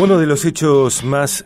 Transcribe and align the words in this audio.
Uno 0.00 0.16
de 0.16 0.24
los 0.24 0.46
hechos 0.46 1.04
más 1.04 1.44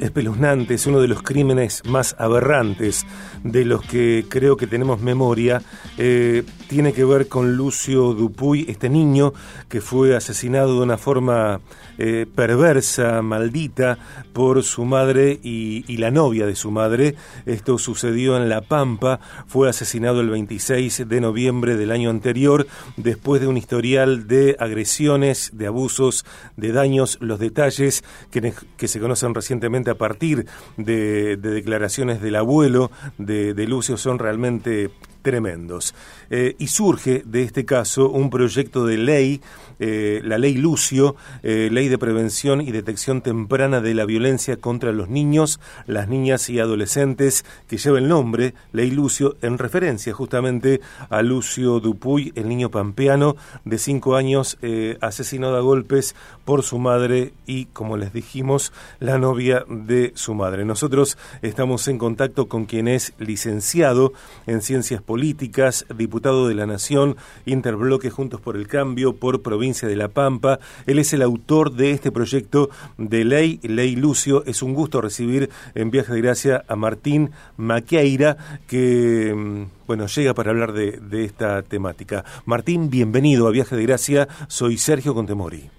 espeluznantes, 0.00 0.86
uno 0.86 1.00
de 1.00 1.08
los 1.08 1.22
crímenes 1.22 1.82
más 1.86 2.14
aberrantes 2.18 3.06
de 3.42 3.64
los 3.64 3.82
que 3.82 4.26
creo 4.28 4.58
que 4.58 4.66
tenemos 4.66 5.00
memoria, 5.00 5.62
eh, 5.96 6.44
tiene 6.68 6.92
que 6.92 7.04
ver 7.04 7.28
con 7.28 7.56
Lucio 7.56 8.12
Dupuy, 8.12 8.66
este 8.68 8.88
niño 8.88 9.32
que 9.68 9.80
fue 9.80 10.14
asesinado 10.14 10.76
de 10.76 10.82
una 10.82 10.98
forma 10.98 11.60
eh, 11.96 12.26
perversa, 12.32 13.22
maldita, 13.22 13.98
por 14.32 14.62
su 14.62 14.84
madre 14.84 15.40
y, 15.42 15.96
la 15.98 16.12
novia 16.12 16.46
de 16.46 16.54
su 16.54 16.70
madre. 16.70 17.16
Esto 17.44 17.76
sucedió 17.76 18.36
en 18.36 18.48
La 18.48 18.60
Pampa, 18.60 19.18
fue 19.48 19.68
asesinado 19.68 20.20
el 20.20 20.28
26 20.30 21.08
de 21.08 21.20
noviembre 21.20 21.76
del 21.76 21.90
año 21.90 22.10
anterior, 22.10 22.68
después 22.96 23.40
de 23.40 23.48
un 23.48 23.56
historial 23.56 24.28
de 24.28 24.54
agresiones, 24.60 25.50
de 25.54 25.66
abusos, 25.66 26.24
de 26.56 26.70
daños, 26.70 27.18
los 27.20 27.40
detalles 27.40 28.04
que, 28.30 28.52
se 28.86 29.00
conocen 29.00 29.34
recientemente 29.34 29.90
a 29.90 29.96
partir 29.96 30.46
de, 30.76 31.36
declaraciones 31.36 32.20
del 32.20 32.36
abuelo 32.36 32.92
de, 33.16 33.54
de 33.54 33.66
Lucio 33.66 33.96
son 33.96 34.20
realmente 34.20 34.90
tremendos. 35.22 35.94
Eh, 36.30 36.56
y 36.58 36.68
surge 36.68 37.22
de 37.24 37.42
este 37.42 37.64
caso 37.64 38.10
un 38.10 38.30
proyecto 38.30 38.86
de 38.86 38.98
ley, 38.98 39.40
eh, 39.80 40.20
la 40.24 40.38
ley 40.38 40.54
Lucio, 40.54 41.16
eh, 41.42 41.68
ley 41.70 41.88
de 41.88 41.98
prevención 41.98 42.60
y 42.60 42.72
detección 42.72 43.22
temprana 43.22 43.80
de 43.80 43.94
la 43.94 44.04
violencia 44.04 44.56
contra 44.56 44.92
los 44.92 45.08
niños, 45.08 45.60
las 45.86 46.08
niñas 46.08 46.48
y 46.50 46.58
adolescentes, 46.58 47.44
que 47.68 47.78
lleva 47.78 47.98
el 47.98 48.08
nombre, 48.08 48.54
ley 48.72 48.90
Lucio, 48.90 49.36
en 49.42 49.58
referencia 49.58 50.12
justamente 50.12 50.80
a 51.10 51.22
Lucio 51.22 51.80
Dupuy, 51.80 52.32
el 52.34 52.48
niño 52.48 52.70
pampeano 52.70 53.36
de 53.64 53.78
cinco 53.78 54.16
años, 54.16 54.58
asesinado 55.00 55.56
a 55.56 55.60
golpes 55.60 56.14
por 56.44 56.62
su 56.62 56.78
madre 56.78 57.32
y, 57.46 57.66
como 57.66 57.96
les 57.96 58.12
dijimos, 58.12 58.72
la 59.00 59.18
novia 59.18 59.64
de 59.68 60.12
su 60.14 60.34
madre. 60.34 60.64
Nosotros 60.64 61.18
estamos 61.42 61.88
en 61.88 61.98
contacto 61.98 62.48
con 62.48 62.66
quien 62.66 62.88
es 62.88 63.12
licenciado 63.18 64.12
en 64.46 64.62
ciencias 64.62 65.02
políticas, 65.08 65.86
diputado 65.96 66.48
de 66.48 66.54
la 66.54 66.66
Nación, 66.66 67.16
Interbloque 67.46 68.10
Juntos 68.10 68.42
por 68.42 68.56
el 68.56 68.68
Cambio, 68.68 69.14
por 69.14 69.40
Provincia 69.42 69.88
de 69.88 69.96
La 69.96 70.08
Pampa. 70.08 70.58
Él 70.86 70.98
es 70.98 71.14
el 71.14 71.22
autor 71.22 71.72
de 71.72 71.92
este 71.92 72.12
proyecto 72.12 72.68
de 72.98 73.24
ley, 73.24 73.58
Ley 73.62 73.96
Lucio. 73.96 74.44
Es 74.44 74.62
un 74.62 74.74
gusto 74.74 75.00
recibir 75.00 75.48
en 75.74 75.90
Viaje 75.90 76.12
de 76.12 76.20
Gracia 76.20 76.62
a 76.68 76.76
Martín 76.76 77.30
Maqueira, 77.56 78.36
que 78.68 79.32
mm, 79.34 79.86
bueno, 79.86 80.06
llega 80.08 80.34
para 80.34 80.50
hablar 80.50 80.74
de, 80.74 80.98
de 81.00 81.24
esta 81.24 81.62
temática. 81.62 82.22
Martín, 82.44 82.90
bienvenido 82.90 83.48
a 83.48 83.50
Viaje 83.50 83.76
de 83.76 83.84
Gracia. 83.84 84.28
Soy 84.46 84.76
Sergio 84.76 85.14
Contemori. 85.14 85.70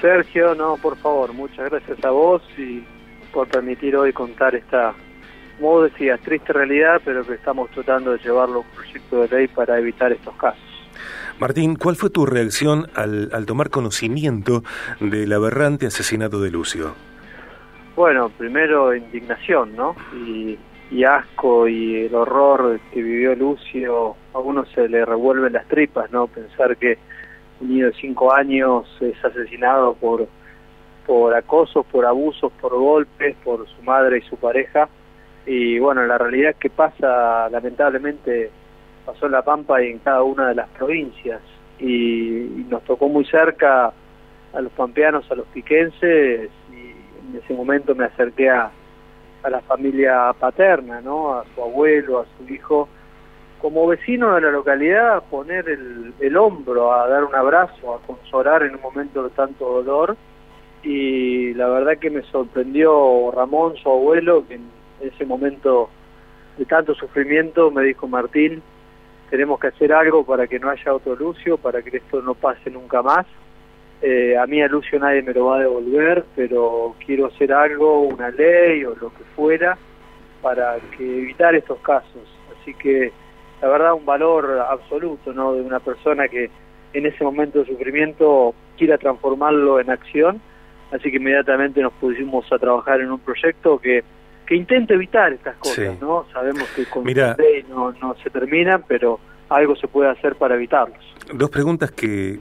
Sergio, 0.00 0.54
no, 0.54 0.76
por 0.76 0.96
favor, 0.98 1.32
muchas 1.32 1.68
gracias 1.68 2.04
a 2.04 2.10
vos 2.10 2.42
y 2.56 2.84
por 3.32 3.48
permitir 3.48 3.96
hoy 3.96 4.12
contar 4.12 4.54
esta 4.54 4.94
como 5.58 5.82
decías, 5.82 6.20
triste 6.20 6.52
realidad, 6.52 7.00
pero 7.04 7.24
que 7.24 7.34
estamos 7.34 7.70
tratando 7.70 8.12
de 8.12 8.18
llevarlo 8.18 8.56
a 8.56 8.58
un 8.60 8.66
proyecto 8.74 9.22
de 9.22 9.28
ley 9.28 9.48
para 9.48 9.78
evitar 9.78 10.12
estos 10.12 10.34
casos. 10.36 10.60
Martín, 11.38 11.76
¿cuál 11.76 11.96
fue 11.96 12.10
tu 12.10 12.24
reacción 12.24 12.86
al, 12.94 13.30
al 13.32 13.44
tomar 13.46 13.70
conocimiento 13.70 14.62
del 15.00 15.32
aberrante 15.32 15.86
asesinato 15.86 16.40
de 16.40 16.50
Lucio? 16.50 16.94
Bueno, 17.94 18.30
primero 18.30 18.94
indignación, 18.94 19.76
¿no? 19.76 19.94
Y, 20.14 20.58
y, 20.90 21.04
asco 21.04 21.68
y 21.68 22.06
el 22.06 22.14
horror 22.14 22.80
que 22.92 23.02
vivió 23.02 23.34
Lucio, 23.34 24.16
a 24.32 24.38
uno 24.38 24.64
se 24.74 24.88
le 24.88 25.04
revuelven 25.04 25.52
las 25.54 25.66
tripas, 25.68 26.10
¿no? 26.10 26.26
Pensar 26.26 26.76
que 26.76 26.98
un 27.60 27.68
niño 27.68 27.86
de 27.86 27.94
cinco 27.94 28.34
años 28.34 28.86
es 29.00 29.22
asesinado 29.24 29.94
por, 29.94 30.26
por 31.06 31.34
acosos, 31.34 31.84
por 31.86 32.04
abusos, 32.06 32.52
por 32.60 32.74
golpes, 32.74 33.36
por 33.44 33.66
su 33.66 33.82
madre 33.82 34.18
y 34.18 34.28
su 34.28 34.36
pareja 34.36 34.88
y 35.46 35.78
bueno, 35.78 36.04
la 36.04 36.18
realidad 36.18 36.50
es 36.50 36.56
que 36.56 36.70
pasa, 36.70 37.48
lamentablemente, 37.50 38.50
pasó 39.04 39.26
en 39.26 39.32
La 39.32 39.42
Pampa 39.42 39.80
y 39.80 39.92
en 39.92 40.00
cada 40.00 40.22
una 40.24 40.48
de 40.48 40.56
las 40.56 40.68
provincias. 40.70 41.40
Y, 41.78 42.66
nos 42.68 42.82
tocó 42.82 43.08
muy 43.08 43.24
cerca 43.26 43.92
a 44.52 44.60
los 44.60 44.72
pampeanos, 44.72 45.30
a 45.30 45.36
los 45.36 45.46
piquenses 45.48 46.50
y 46.72 47.30
en 47.30 47.40
ese 47.42 47.54
momento 47.54 47.94
me 47.94 48.06
acerqué 48.06 48.50
a, 48.50 48.70
a 49.42 49.50
la 49.50 49.60
familia 49.60 50.32
paterna, 50.38 51.00
¿no? 51.00 51.34
A 51.34 51.44
su 51.54 51.62
abuelo, 51.62 52.20
a 52.20 52.26
su 52.36 52.52
hijo, 52.52 52.88
como 53.60 53.86
vecino 53.86 54.34
de 54.34 54.40
la 54.40 54.50
localidad, 54.50 55.16
a 55.16 55.20
poner 55.20 55.68
el, 55.68 56.12
el 56.18 56.36
hombro, 56.36 56.92
a 56.92 57.08
dar 57.08 57.22
un 57.22 57.34
abrazo, 57.34 57.94
a 57.94 58.06
consolar 58.06 58.64
en 58.64 58.74
un 58.74 58.80
momento 58.80 59.22
de 59.22 59.30
tanto 59.30 59.82
dolor. 59.82 60.16
Y 60.82 61.54
la 61.54 61.68
verdad 61.68 61.98
que 61.98 62.10
me 62.10 62.22
sorprendió 62.22 63.30
Ramón, 63.30 63.76
su 63.76 63.88
abuelo, 63.88 64.46
que 64.46 64.54
en 64.54 64.75
ese 65.00 65.24
momento 65.24 65.90
de 66.58 66.64
tanto 66.64 66.94
sufrimiento 66.94 67.70
me 67.70 67.82
dijo 67.82 68.08
Martín, 68.08 68.62
tenemos 69.30 69.58
que 69.58 69.68
hacer 69.68 69.92
algo 69.92 70.24
para 70.24 70.46
que 70.46 70.58
no 70.58 70.70
haya 70.70 70.94
otro 70.94 71.16
Lucio, 71.16 71.58
para 71.58 71.82
que 71.82 71.96
esto 71.96 72.22
no 72.22 72.34
pase 72.34 72.70
nunca 72.70 73.02
más. 73.02 73.26
Eh, 74.02 74.36
a 74.36 74.46
mí 74.46 74.60
a 74.62 74.68
Lucio 74.68 74.98
nadie 74.98 75.22
me 75.22 75.32
lo 75.32 75.46
va 75.46 75.56
a 75.56 75.60
devolver, 75.60 76.24
pero 76.34 76.94
quiero 77.04 77.26
hacer 77.26 77.52
algo, 77.52 78.02
una 78.02 78.30
ley 78.30 78.84
o 78.84 78.94
lo 78.94 79.10
que 79.10 79.24
fuera, 79.34 79.76
para 80.42 80.76
que 80.96 81.18
evitar 81.18 81.54
estos 81.54 81.78
casos. 81.80 82.22
Así 82.60 82.74
que 82.74 83.12
la 83.60 83.68
verdad 83.68 83.94
un 83.94 84.04
valor 84.04 84.64
absoluto 84.68 85.32
¿no? 85.32 85.54
de 85.54 85.62
una 85.62 85.80
persona 85.80 86.28
que 86.28 86.50
en 86.92 87.06
ese 87.06 87.24
momento 87.24 87.60
de 87.60 87.66
sufrimiento 87.66 88.54
quiera 88.76 88.98
transformarlo 88.98 89.80
en 89.80 89.90
acción. 89.90 90.40
Así 90.92 91.10
que 91.10 91.16
inmediatamente 91.16 91.80
nos 91.80 91.92
pusimos 91.94 92.50
a 92.52 92.58
trabajar 92.58 93.00
en 93.00 93.10
un 93.10 93.18
proyecto 93.18 93.78
que 93.78 94.04
que 94.46 94.56
intente 94.56 94.94
evitar 94.94 95.32
estas 95.32 95.56
cosas, 95.56 96.00
¿no? 96.00 96.24
Sabemos 96.32 96.64
que 96.74 96.86
con 96.86 97.04
Mira, 97.04 97.36
no, 97.68 97.92
no 97.92 98.14
se 98.22 98.30
termina, 98.30 98.78
pero 98.78 99.18
algo 99.48 99.76
se 99.76 99.88
puede 99.88 100.10
hacer 100.10 100.36
para 100.36 100.54
evitarlos. 100.54 100.98
Dos 101.32 101.50
preguntas 101.50 101.90
que 101.90 102.38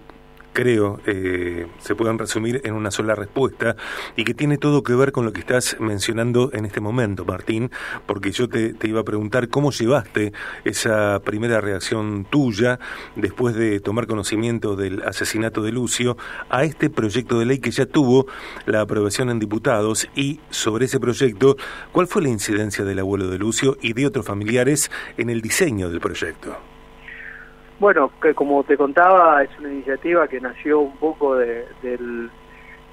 creo, 0.56 1.02
eh, 1.06 1.68
se 1.80 1.96
pueden 1.96 2.18
resumir 2.18 2.62
en 2.64 2.74
una 2.74 2.90
sola 2.90 3.14
respuesta 3.14 3.76
y 4.16 4.24
que 4.24 4.34
tiene 4.34 4.58
todo 4.58 4.84
que 4.84 4.96
ver 4.96 5.12
con 5.12 5.26
lo 5.26 5.34
que 5.34 5.42
estás 5.42 5.76
mencionando 5.80 6.50
en 6.54 6.66
este 6.66 6.80
momento, 6.80 7.26
Martín, 7.26 7.70
porque 8.06 8.32
yo 8.32 8.48
te, 8.48 8.74
iba 8.84 9.02
a 9.02 9.04
preguntar 9.04 9.50
cómo 9.50 9.72
llevaste 9.72 10.32
esa 10.64 11.20
primera 11.20 11.60
reacción 11.60 12.26
tuya 12.30 12.80
después 13.18 13.54
de 13.56 13.82
tomar 13.82 14.08
conocimiento 14.08 14.78
del 14.78 15.04
asesinato 15.04 15.62
de 15.62 15.74
Lucio 15.74 16.18
a 16.50 16.64
este 16.64 16.90
proyecto 16.90 17.38
de 17.38 17.46
ley 17.46 17.60
que 17.60 17.72
ya 17.72 17.86
tuvo 17.86 18.26
la 18.66 18.80
aprobación 18.80 19.30
en 19.30 19.40
diputados 19.40 20.08
y 20.16 20.40
sobre 20.50 20.86
ese 20.86 21.02
proyecto, 21.02 21.58
¿cuál 21.92 22.08
fue 22.08 22.22
la 22.22 22.30
incidencia 22.30 22.86
del 22.86 23.00
abuelo 23.00 23.28
de 23.28 23.38
Lucio 23.38 23.78
y 23.82 23.92
de 23.92 24.08
otros 24.08 24.26
familiares 24.26 24.90
en 25.18 25.30
el 25.30 25.42
diseño 25.42 25.90
del 25.90 26.00
proyecto? 26.00 26.75
Bueno, 27.78 28.10
que 28.22 28.34
como 28.34 28.64
te 28.64 28.78
contaba, 28.78 29.44
es 29.44 29.50
una 29.60 29.70
iniciativa 29.70 30.30
que 30.30 30.40
nació 30.40 30.80
un 30.80 30.96
poco 30.96 31.36
de, 31.36 31.66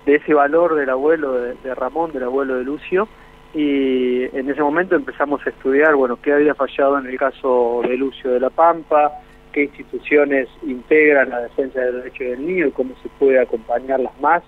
ese 0.07 0.35
valor 0.35 0.75
del 0.75 0.91
abuelo 0.91 1.35
de, 1.35 1.75
Ramón, 1.77 2.13
del 2.13 2.25
abuelo 2.25 2.57
de 2.57 2.65
Lucio, 2.65 3.07
y 3.55 4.25
en 4.37 4.51
ese 4.51 4.61
momento 4.61 4.97
empezamos 4.97 5.47
a 5.47 5.51
estudiar, 5.51 5.95
bueno, 5.95 6.19
qué 6.21 6.33
había 6.33 6.55
fallado 6.57 6.99
en 6.99 7.07
el 7.07 7.17
caso 7.17 7.83
de 7.87 7.97
Lucio 7.97 8.33
de 8.33 8.41
la 8.41 8.51
Pampa, 8.51 9.13
qué 9.53 9.65
instituciones 9.65 10.49
integran 10.63 11.31
la 11.31 11.43
defensa 11.43 11.81
del 11.81 11.99
derecho 11.99 12.25
del 12.25 12.45
niño 12.45 12.67
y 12.67 12.71
cómo 12.73 12.95
se 13.03 13.09
puede 13.21 13.39
acompañarlas 13.39 14.19
más. 14.21 14.43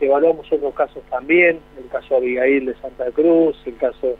Evaluamos 0.00 0.50
otros 0.50 0.72
casos 0.74 1.02
también, 1.10 1.60
el 1.76 1.88
caso 1.90 2.16
Abigail 2.16 2.66
de 2.66 2.74
Santa 2.76 3.10
Cruz, 3.10 3.60
el 3.66 3.76
caso 3.76 4.16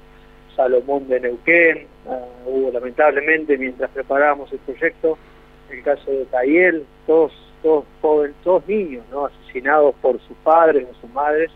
Salomón 0.55 1.09
de 1.09 1.21
Neuquén, 1.21 1.87
ah, 2.07 2.19
hubo 2.45 2.71
lamentablemente 2.71 3.57
mientras 3.57 3.91
preparábamos 3.91 4.53
el 4.53 4.59
proyecto 4.59 5.17
el 5.75 5.83
caso 5.83 6.11
de 6.11 6.25
Tayel, 6.27 6.85
todos, 7.07 7.33
todos 7.63 7.85
jóvenes, 8.01 8.37
todos 8.43 8.67
niños. 8.69 9.05
Asesinados 9.13 9.95
por 10.03 10.21
sus 10.21 10.37
padres 10.39 10.87
o 10.91 11.01
sus 11.01 11.11
madres, 11.13 11.51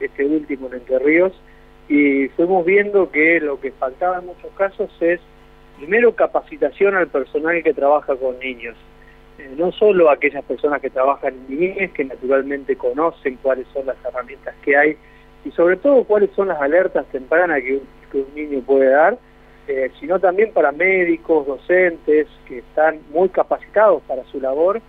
este 0.00 0.24
último 0.24 0.68
en 0.68 0.74
Entre 0.74 0.98
Ríos, 0.98 1.32
y 1.88 2.28
fuimos 2.28 2.64
viendo 2.64 3.10
que 3.10 3.40
lo 3.40 3.60
que 3.60 3.72
faltaba 3.72 4.18
en 4.18 4.26
muchos 4.26 4.50
casos 4.56 4.90
es, 5.00 5.20
primero, 5.78 6.14
capacitación 6.14 6.94
al 6.94 7.08
personal 7.08 7.62
que 7.62 7.74
trabaja 7.74 8.14
con 8.16 8.38
niños. 8.38 8.76
Eh, 9.38 9.54
no 9.56 9.72
solo 9.72 10.10
aquellas 10.10 10.44
personas 10.44 10.80
que 10.80 10.90
trabajan 10.90 11.34
en 11.34 11.58
niñez, 11.58 11.92
que 11.92 12.04
naturalmente 12.04 12.76
conocen 12.76 13.38
cuáles 13.42 13.66
son 13.72 13.86
las 13.86 13.96
herramientas 14.04 14.54
que 14.62 14.76
hay, 14.76 14.96
y 15.44 15.50
sobre 15.52 15.76
todo 15.76 16.04
cuáles 16.04 16.30
son 16.32 16.48
las 16.48 16.60
alertas 16.60 17.06
tempranas 17.06 17.60
que 17.62 18.18
un 18.18 18.34
niño 18.34 18.60
puede 18.60 18.90
dar, 18.90 19.18
eh, 19.70 19.92
sino 20.00 20.18
también 20.18 20.52
para 20.52 20.72
médicos, 20.72 21.46
docentes, 21.46 22.26
que 22.48 22.58
están 22.58 22.98
muy 23.12 23.28
capacitados 23.28 24.02
para 24.02 24.24
su 24.24 24.40
labor, 24.40 24.82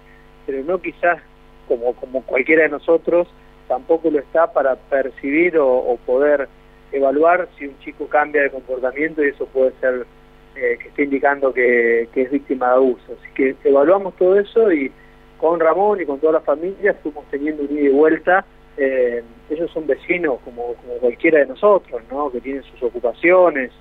pero 0.48 0.64
no 0.64 0.82
quizás 0.82 1.22
como, 1.68 1.94
como 1.94 2.24
cualquiera 2.24 2.64
de 2.64 2.70
nosotros, 2.70 3.28
tampoco 3.68 4.10
lo 4.10 4.18
está 4.18 4.52
para 4.52 4.76
percibir 4.76 5.56
o, 5.60 6.00
poder 6.04 6.50
evaluar 6.92 7.48
si 7.60 7.68
un 7.68 7.78
chico 7.82 8.08
cambia 8.08 8.42
de 8.42 8.50
comportamiento 8.50 9.24
y 9.24 9.28
eso 9.28 9.46
puede 9.46 9.72
ser 9.80 10.08
eh, 10.56 10.80
que 10.82 10.88
esté 10.88 11.04
indicando 11.04 11.54
que, 11.54 12.10
es 12.16 12.32
víctima 12.32 12.70
de 12.70 12.74
abuso. 12.74 13.16
Así 13.20 13.32
que 13.36 13.56
evaluamos 13.64 14.16
todo 14.16 14.40
eso 14.40 14.72
y 14.72 14.92
con 15.38 15.60
Ramón 15.60 16.02
y 16.02 16.06
con 16.08 16.20
toda 16.20 16.34
la 16.34 16.42
familia 16.42 16.96
fuimos 17.04 17.26
teniendo 17.30 17.62
un 17.62 17.72
ida 17.72 17.82
y 17.88 17.90
vuelta 17.90 18.44
eh, 18.78 19.22
ellos 19.48 19.70
son 19.70 19.86
vecinos 19.86 20.40
como, 20.44 20.74
cualquiera 21.00 21.38
de 21.38 21.46
nosotros, 21.46 22.02
¿no? 22.10 22.32
Que 22.32 22.42
tienen 22.42 22.64
sus 22.64 22.82
ocupaciones 22.82 23.72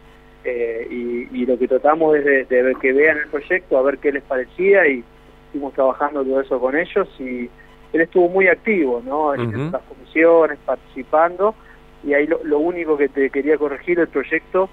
eh, 0.44 0.86
y, 0.90 1.46
lo 1.46 1.58
que 1.58 1.68
tratamos 1.68 2.16
es 2.16 2.48
de, 2.48 2.76
que 2.80 2.92
vean 2.92 3.18
el 3.18 3.28
proyecto, 3.28 3.76
a 3.76 3.82
ver 3.82 3.98
qué 3.98 4.12
les 4.12 4.22
parecía 4.22 4.86
y 4.86 5.04
estuvimos 5.46 5.74
trabajando 5.74 6.24
todo 6.24 6.40
eso 6.40 6.60
con 6.60 6.76
ellos 6.76 7.08
y 7.18 7.50
él 7.92 8.00
estuvo 8.00 8.28
muy 8.28 8.46
activo, 8.46 9.02
¿no? 9.04 9.34
En 9.34 9.72
las 9.72 9.82
comisiones, 9.82 10.58
participando 10.64 11.54
y 12.02 12.14
ahí 12.14 12.26
lo, 12.26 12.58
único 12.58 12.96
que 12.96 13.08
te 13.08 13.30
quería 13.30 13.58
corregir, 13.58 13.98
el 13.98 14.08
proyecto 14.08 14.70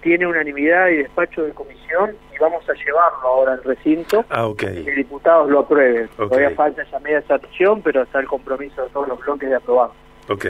tiene 0.00 0.26
unanimidad 0.26 0.88
y 0.88 0.98
despacho 0.98 1.42
de 1.42 1.50
comisión 1.52 2.16
y 2.32 2.38
vamos 2.38 2.68
a 2.68 2.72
llevarlo 2.74 3.20
ahora 3.22 3.52
al 3.54 3.64
recinto 3.64 4.24
ah, 4.30 4.48
y 4.52 4.54
que 4.54 4.92
diputados 4.92 5.50
lo 5.50 5.60
aprueben. 5.60 6.08
Todavía 6.16 6.50
falta 6.50 6.82
esa 6.82 7.00
media 7.00 7.22
sanción, 7.22 7.82
pero 7.82 8.02
está 8.02 8.20
el 8.20 8.28
compromiso 8.28 8.82
de 8.82 8.90
todos 8.90 9.08
los 9.08 9.18
bloques 9.18 9.48
de 9.48 9.56
aprobarlo. 9.56 9.94
Ok. 10.28 10.46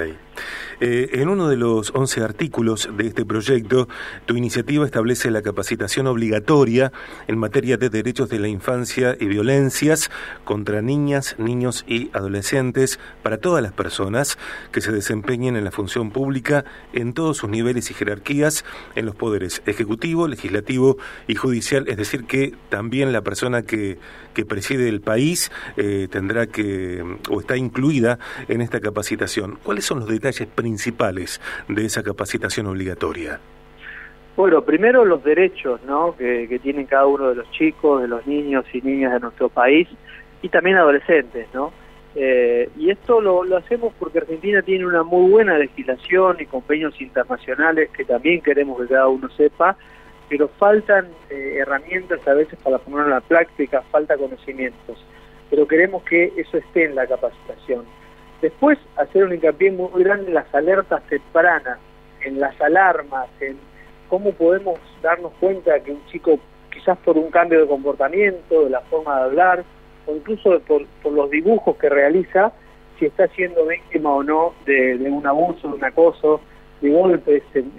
Eh, 0.80 1.10
en 1.14 1.28
uno 1.28 1.48
de 1.48 1.56
los 1.56 1.92
11 1.94 2.22
artículos 2.22 2.88
de 2.96 3.06
este 3.06 3.24
proyecto, 3.24 3.88
tu 4.26 4.36
iniciativa 4.36 4.84
establece 4.84 5.30
la 5.30 5.42
capacitación 5.42 6.06
obligatoria 6.06 6.92
en 7.26 7.38
materia 7.38 7.76
de 7.76 7.90
derechos 7.90 8.28
de 8.28 8.38
la 8.38 8.48
infancia 8.48 9.16
y 9.18 9.26
violencias 9.26 10.10
contra 10.44 10.82
niñas, 10.82 11.34
niños 11.38 11.84
y 11.88 12.10
adolescentes 12.12 13.00
para 13.22 13.38
todas 13.38 13.62
las 13.62 13.72
personas 13.72 14.38
que 14.72 14.80
se 14.80 14.92
desempeñen 14.92 15.56
en 15.56 15.64
la 15.64 15.70
función 15.70 16.10
pública 16.10 16.64
en 16.92 17.12
todos 17.12 17.38
sus 17.38 17.50
niveles 17.50 17.90
y 17.90 17.94
jerarquías 17.94 18.64
en 18.94 19.06
los 19.06 19.14
poderes 19.14 19.62
ejecutivo, 19.66 20.28
legislativo 20.28 20.96
y 21.26 21.34
judicial, 21.34 21.86
es 21.88 21.96
decir, 21.96 22.24
que 22.24 22.54
también 22.68 23.12
la 23.12 23.22
persona 23.22 23.62
que, 23.62 23.98
que 24.34 24.44
preside 24.44 24.88
el 24.88 25.00
país 25.00 25.50
eh, 25.76 26.08
tendrá 26.10 26.46
que 26.46 27.04
o 27.28 27.40
está 27.40 27.56
incluida 27.56 28.18
en 28.48 28.60
esta 28.60 28.80
capacitación. 28.80 29.58
¿Cuáles 29.62 29.84
son 29.84 30.00
los 30.00 30.08
detalles 30.08 30.27
principales 30.54 31.40
de 31.68 31.84
esa 31.84 32.02
capacitación 32.02 32.66
obligatoria? 32.66 33.40
Bueno, 34.36 34.62
primero 34.62 35.04
los 35.04 35.24
derechos 35.24 35.80
¿no? 35.82 36.14
que, 36.16 36.60
tienen 36.62 36.86
cada 36.86 37.06
uno 37.06 37.30
de 37.30 37.34
los 37.34 37.50
chicos, 37.50 38.02
de 38.02 38.06
los 38.06 38.24
niños 38.24 38.64
y 38.72 38.80
niñas 38.80 39.12
de 39.12 39.18
nuestro 39.18 39.48
país 39.48 39.88
y 40.42 40.48
también 40.48 40.76
adolescentes, 40.76 41.48
¿no? 41.52 41.72
Eh, 42.14 42.70
y 42.76 42.90
esto 42.90 43.20
lo, 43.20 43.42
hacemos 43.56 43.92
porque 43.98 44.18
Argentina 44.18 44.62
tiene 44.62 44.86
una 44.86 45.02
muy 45.02 45.30
buena 45.30 45.58
legislación 45.58 46.36
y 46.40 46.46
convenios 46.46 47.00
internacionales 47.00 47.90
que 47.90 48.04
también 48.04 48.40
queremos 48.40 48.80
que 48.80 48.86
cada 48.86 49.08
uno 49.08 49.28
sepa, 49.30 49.76
pero 50.28 50.48
faltan 50.58 51.08
eh, 51.30 51.56
herramientas 51.58 52.20
a 52.26 52.34
veces 52.34 52.58
para 52.62 52.78
ponerlo 52.78 53.06
en 53.06 53.10
la 53.10 53.20
práctica, 53.20 53.82
falta 53.90 54.16
conocimientos, 54.16 55.04
pero 55.50 55.66
queremos 55.66 56.02
que 56.04 56.32
eso 56.36 56.58
esté 56.58 56.84
en 56.84 56.94
la 56.94 57.06
capacitación. 57.06 57.84
Después, 58.40 58.78
hacer 58.96 59.24
un 59.24 59.34
hincapié 59.34 59.72
muy 59.72 60.04
grande 60.04 60.28
en 60.28 60.34
las 60.34 60.52
alertas 60.54 61.02
tempranas, 61.08 61.78
en 62.24 62.38
las 62.38 62.58
alarmas, 62.60 63.28
en 63.40 63.56
cómo 64.08 64.32
podemos 64.32 64.78
darnos 65.02 65.32
cuenta 65.40 65.80
que 65.80 65.92
un 65.92 66.06
chico, 66.06 66.38
quizás 66.70 66.96
por 66.98 67.18
un 67.18 67.30
cambio 67.30 67.60
de 67.60 67.66
comportamiento, 67.66 68.64
de 68.64 68.70
la 68.70 68.80
forma 68.82 69.16
de 69.16 69.24
hablar, 69.24 69.64
o 70.06 70.14
incluso 70.14 70.60
por, 70.60 70.82
los 71.10 71.30
dibujos 71.30 71.76
que 71.76 71.88
realiza, 71.88 72.52
si 72.98 73.06
está 73.06 73.26
siendo 73.28 73.66
víctima 73.66 74.12
o 74.12 74.22
no 74.22 74.54
de, 74.64 74.94
un 75.10 75.26
abuso, 75.26 75.68
de 75.68 75.74
un 75.74 75.84
acoso, 75.84 76.40
de 76.80 76.90
golpes 76.90 77.42
en, 77.54 77.72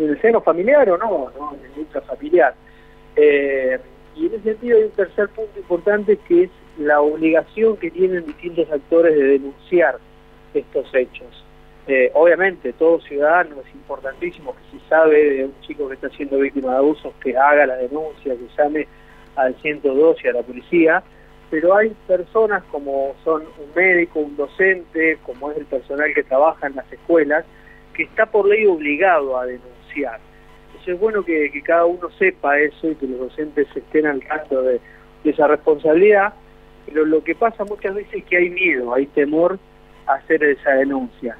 el 0.00 0.20
seno 0.20 0.40
familiar 0.40 0.88
o 0.90 0.98
no, 0.98 1.30
en 1.54 1.72
el 1.72 1.80
intrafamiliar. 1.80 2.54
Eh, 3.16 3.78
y 4.16 4.26
en 4.26 4.34
ese 4.34 4.42
sentido 4.42 4.76
hay 4.76 4.84
un 4.84 4.90
tercer 4.90 5.28
punto 5.28 5.58
importante 5.58 6.16
que 6.28 6.44
es 6.44 6.50
la 6.78 7.00
obligación 7.00 7.76
que 7.76 7.90
tienen 7.90 8.26
distintos 8.26 8.70
actores 8.70 9.14
de 9.14 9.24
denunciar 9.24 9.98
estos 10.52 10.92
hechos. 10.94 11.44
Eh, 11.86 12.10
obviamente, 12.14 12.72
todo 12.72 13.00
ciudadano 13.00 13.56
es 13.60 13.74
importantísimo 13.74 14.54
que 14.54 14.78
si 14.78 14.84
sabe 14.88 15.34
de 15.34 15.44
un 15.44 15.60
chico 15.60 15.88
que 15.88 15.94
está 15.94 16.08
siendo 16.10 16.38
víctima 16.38 16.72
de 16.72 16.78
abusos, 16.78 17.12
que 17.22 17.36
haga 17.36 17.66
la 17.66 17.76
denuncia, 17.76 18.34
que 18.34 18.48
llame 18.56 18.88
al 19.36 19.54
112 19.60 20.20
y 20.24 20.28
a 20.28 20.32
la 20.32 20.42
policía, 20.42 21.02
pero 21.50 21.76
hay 21.76 21.94
personas 22.06 22.64
como 22.70 23.14
son 23.22 23.42
un 23.42 23.74
médico, 23.74 24.20
un 24.20 24.36
docente, 24.36 25.18
como 25.24 25.50
es 25.50 25.58
el 25.58 25.66
personal 25.66 26.12
que 26.14 26.22
trabaja 26.22 26.66
en 26.66 26.76
las 26.76 26.90
escuelas, 26.90 27.44
que 27.92 28.04
está 28.04 28.26
por 28.26 28.48
ley 28.48 28.66
obligado 28.66 29.38
a 29.38 29.44
denunciar. 29.44 30.20
Entonces 30.66 30.94
es 30.94 31.00
bueno 31.00 31.22
que, 31.22 31.62
cada 31.62 31.84
uno 31.84 32.10
sepa 32.18 32.58
eso 32.58 32.90
y 32.90 32.94
que 32.94 33.06
los 33.06 33.20
docentes 33.20 33.68
estén 33.74 34.06
al 34.06 34.22
tanto 34.26 34.62
de 34.62 34.80
esa 35.24 35.46
responsabilidad 35.46 36.32
pero 36.86 37.04
lo 37.04 37.22
que 37.22 37.34
pasa 37.34 37.64
muchas 37.64 37.94
veces 37.94 38.14
es 38.14 38.24
que 38.24 38.36
hay 38.36 38.50
miedo, 38.50 38.94
hay 38.94 39.06
temor 39.06 39.58
a 40.06 40.14
hacer 40.14 40.42
esa 40.44 40.72
denuncia. 40.72 41.36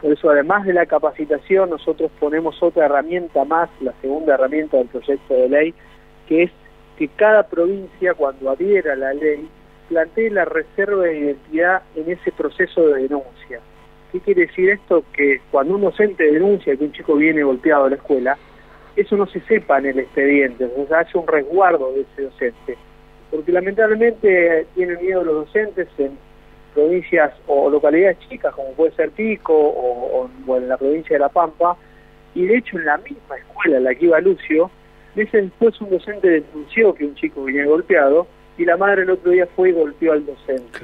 Por 0.00 0.12
eso, 0.12 0.30
además 0.30 0.64
de 0.64 0.72
la 0.72 0.86
capacitación, 0.86 1.70
nosotros 1.70 2.10
ponemos 2.18 2.62
otra 2.62 2.86
herramienta 2.86 3.44
más, 3.44 3.68
la 3.80 3.92
segunda 4.00 4.34
herramienta 4.34 4.78
del 4.78 4.88
proyecto 4.88 5.34
de 5.34 5.48
ley, 5.48 5.74
que 6.26 6.44
es 6.44 6.50
que 6.96 7.08
cada 7.08 7.44
provincia, 7.44 8.14
cuando 8.14 8.50
adhiera 8.50 8.94
a 8.94 8.96
la 8.96 9.12
ley, 9.12 9.48
plantee 9.88 10.30
la 10.30 10.44
reserva 10.44 11.04
de 11.04 11.18
identidad 11.18 11.82
en 11.96 12.10
ese 12.10 12.32
proceso 12.32 12.88
de 12.88 13.02
denuncia. 13.02 13.60
¿Qué 14.12 14.20
quiere 14.20 14.46
decir 14.46 14.70
esto? 14.70 15.04
Que 15.12 15.40
cuando 15.50 15.74
un 15.74 15.82
docente 15.82 16.24
denuncia 16.24 16.76
que 16.76 16.84
un 16.84 16.92
chico 16.92 17.16
viene 17.16 17.42
golpeado 17.42 17.84
a 17.84 17.90
la 17.90 17.96
escuela, 17.96 18.38
eso 18.96 19.16
no 19.16 19.26
se 19.26 19.40
sepa 19.42 19.78
en 19.78 19.86
el 19.86 19.98
expediente, 20.00 20.64
o 20.64 20.86
sea, 20.86 21.00
hace 21.00 21.16
un 21.16 21.26
resguardo 21.26 21.92
de 21.92 22.02
ese 22.02 22.22
docente 22.22 22.76
porque 23.30 23.52
lamentablemente 23.52 24.66
tienen 24.74 25.00
miedo 25.00 25.22
los 25.22 25.46
docentes 25.46 25.88
en 25.98 26.18
provincias 26.74 27.32
o 27.46 27.70
localidades 27.70 28.18
chicas, 28.28 28.54
como 28.54 28.72
puede 28.72 28.92
ser 28.92 29.10
Pico 29.10 29.54
o, 29.54 30.28
en 30.56 30.68
la 30.68 30.76
provincia 30.76 31.14
de 31.14 31.20
La 31.20 31.28
Pampa, 31.28 31.76
y 32.34 32.46
de 32.46 32.58
hecho 32.58 32.78
en 32.78 32.86
la 32.86 32.98
misma 32.98 33.36
escuela 33.36 33.78
en 33.78 33.84
la 33.84 33.94
que 33.94 34.06
iba 34.06 34.20
Lucio, 34.20 34.70
meses 35.14 35.44
después 35.44 35.80
un 35.80 35.90
docente 35.90 36.28
denunció 36.28 36.94
que 36.94 37.04
un 37.04 37.14
chico 37.14 37.44
venía 37.44 37.66
golpeado 37.66 38.26
y 38.56 38.64
la 38.64 38.76
madre 38.76 39.02
el 39.02 39.10
otro 39.10 39.30
día 39.30 39.46
fue 39.56 39.70
y 39.70 39.72
golpeó 39.72 40.12
al 40.12 40.26
docente. 40.26 40.78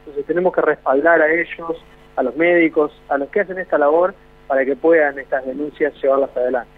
Entonces 0.00 0.26
tenemos 0.26 0.52
que 0.52 0.60
respaldar 0.60 1.20
a 1.22 1.32
ellos, 1.32 1.76
a 2.16 2.22
los 2.22 2.36
médicos, 2.36 2.92
a 3.08 3.18
los 3.18 3.28
que 3.30 3.40
hacen 3.40 3.58
esta 3.58 3.78
labor, 3.78 4.14
para 4.46 4.64
que 4.64 4.76
puedan 4.76 5.18
estas 5.18 5.46
denuncias 5.46 5.94
llevarlas 6.02 6.36
adelante. 6.36 6.70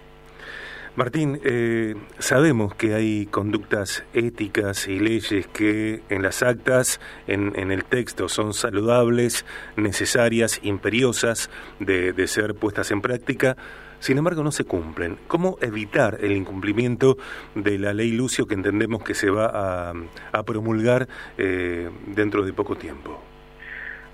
Martín, 0.96 1.40
eh, 1.42 1.96
sabemos 2.20 2.76
que 2.76 2.94
hay 2.94 3.26
conductas 3.26 4.04
éticas 4.12 4.86
y 4.86 5.00
leyes 5.00 5.48
que 5.48 6.04
en 6.08 6.22
las 6.22 6.44
actas, 6.44 7.00
en, 7.26 7.72
el 7.72 7.84
texto, 7.84 8.28
son 8.28 8.54
saludables, 8.54 9.44
necesarias, 9.76 10.60
imperiosas 10.62 11.50
de, 11.80 12.14
ser 12.28 12.54
puestas 12.54 12.92
en 12.92 13.00
práctica, 13.00 13.56
sin 13.98 14.18
embargo 14.18 14.44
no 14.44 14.52
se 14.52 14.62
cumplen. 14.62 15.18
¿Cómo 15.26 15.58
evitar 15.60 16.18
el 16.20 16.30
incumplimiento 16.30 17.16
de 17.56 17.76
la 17.76 17.92
ley 17.92 18.12
Lucio 18.12 18.46
que 18.46 18.54
entendemos 18.54 19.02
que 19.02 19.14
se 19.14 19.30
va 19.30 19.90
a, 20.32 20.42
promulgar 20.44 21.08
eh, 21.38 21.90
dentro 22.06 22.44
de 22.44 22.52
poco 22.52 22.76
tiempo? 22.76 23.33